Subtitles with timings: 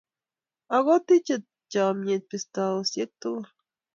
[0.75, 3.45] Ago tuchei chamyet pistaosyek tugul